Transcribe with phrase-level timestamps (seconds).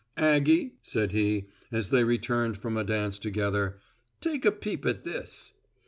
[0.17, 3.77] "Aggie," said he, as they returned from a dance together,
[4.19, 5.53] "take a peep at this."